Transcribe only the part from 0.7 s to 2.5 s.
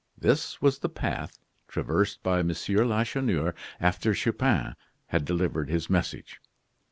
the path traversed by M.